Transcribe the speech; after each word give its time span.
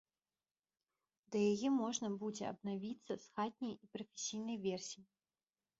Да 1.35 1.43
яе 1.51 1.69
можна 1.81 2.07
будзе 2.23 2.43
абнавіцца 2.53 3.11
з 3.11 3.21
хатняй 3.33 3.75
і 3.83 3.95
прафесійнай 3.95 4.57
версій. 4.71 5.03